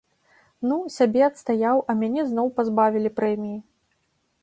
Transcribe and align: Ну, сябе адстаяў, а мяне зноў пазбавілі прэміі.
Ну, 0.69 0.77
сябе 0.95 1.21
адстаяў, 1.27 1.83
а 1.93 1.99
мяне 2.01 2.21
зноў 2.33 2.47
пазбавілі 2.59 3.15
прэміі. 3.21 3.57